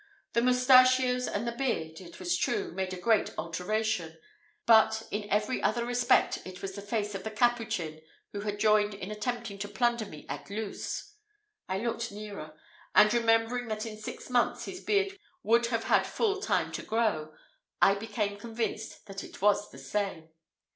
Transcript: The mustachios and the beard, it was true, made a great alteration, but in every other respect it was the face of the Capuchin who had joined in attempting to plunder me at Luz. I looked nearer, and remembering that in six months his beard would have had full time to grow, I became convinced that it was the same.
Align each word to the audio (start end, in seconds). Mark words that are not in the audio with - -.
The 0.33 0.41
mustachios 0.41 1.27
and 1.27 1.47
the 1.47 1.51
beard, 1.51 2.01
it 2.01 2.19
was 2.19 2.35
true, 2.35 2.71
made 2.71 2.91
a 2.91 2.99
great 2.99 3.37
alteration, 3.37 4.17
but 4.65 5.03
in 5.11 5.29
every 5.29 5.61
other 5.61 5.85
respect 5.85 6.39
it 6.43 6.63
was 6.63 6.71
the 6.71 6.81
face 6.81 7.13
of 7.13 7.23
the 7.23 7.29
Capuchin 7.29 8.01
who 8.31 8.39
had 8.41 8.59
joined 8.59 8.95
in 8.95 9.11
attempting 9.11 9.59
to 9.59 9.67
plunder 9.67 10.07
me 10.07 10.25
at 10.27 10.49
Luz. 10.49 11.13
I 11.69 11.77
looked 11.77 12.11
nearer, 12.11 12.57
and 12.95 13.13
remembering 13.13 13.67
that 13.67 13.85
in 13.85 13.95
six 13.95 14.27
months 14.27 14.65
his 14.65 14.81
beard 14.81 15.19
would 15.43 15.67
have 15.67 15.83
had 15.83 16.07
full 16.07 16.41
time 16.41 16.71
to 16.71 16.81
grow, 16.81 17.35
I 17.79 17.93
became 17.93 18.39
convinced 18.39 19.05
that 19.05 19.23
it 19.23 19.39
was 19.39 19.69
the 19.69 19.77
same. 19.77 20.29